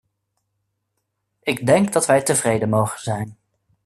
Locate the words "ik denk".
1.43-1.93